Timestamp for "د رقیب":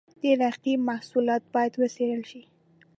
0.21-0.79